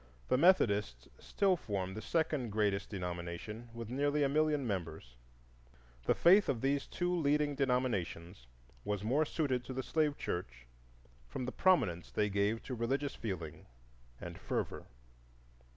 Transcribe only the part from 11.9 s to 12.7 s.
they gave